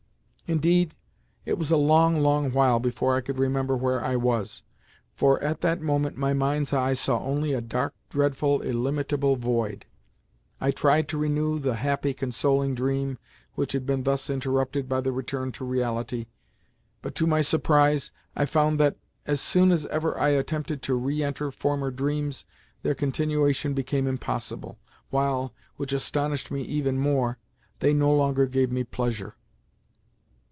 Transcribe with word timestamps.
Indeed, 0.47 0.95
it 1.45 1.57
was 1.57 1.71
a 1.71 1.77
long, 1.77 2.19
long 2.19 2.51
while 2.51 2.81
before 2.81 3.15
I 3.15 3.21
could 3.21 3.39
remember 3.39 3.77
where 3.77 4.03
I 4.03 4.17
was, 4.17 4.63
for 5.15 5.41
at 5.41 5.61
that 5.61 5.79
moment 5.79 6.17
my 6.17 6.33
mind's 6.33 6.73
eye 6.73 6.91
saw 6.91 7.23
only 7.23 7.53
a 7.53 7.61
dark, 7.61 7.93
dreadful, 8.09 8.59
illimitable 8.61 9.37
void. 9.37 9.85
I 10.59 10.71
tried 10.71 11.07
to 11.07 11.17
renew 11.17 11.57
the 11.57 11.75
happy, 11.75 12.13
consoling 12.13 12.75
dream 12.75 13.17
which 13.53 13.71
had 13.71 13.85
been 13.85 14.03
thus 14.03 14.29
interrupted 14.29 14.89
by 14.89 14.99
the 14.99 15.13
return 15.13 15.53
to 15.53 15.63
reality, 15.63 16.25
but, 17.01 17.15
to 17.15 17.25
my 17.25 17.39
surprise, 17.39 18.11
I 18.35 18.43
found 18.43 18.77
that, 18.77 18.97
as 19.25 19.39
soon 19.39 19.71
as 19.71 19.85
ever 19.85 20.19
I 20.19 20.31
attempted 20.31 20.81
to 20.81 20.95
re 20.95 21.23
enter 21.23 21.51
former 21.51 21.91
dreams, 21.91 22.43
their 22.83 22.93
continuation 22.93 23.73
became 23.73 24.05
impossible, 24.05 24.79
while—which 25.11 25.93
astonished 25.93 26.51
me 26.51 26.61
even 26.63 26.97
more—they 26.97 27.93
no 27.93 28.13
longer 28.13 28.45
gave 28.47 28.69
me 28.69 28.83
pleasure. 28.83 29.37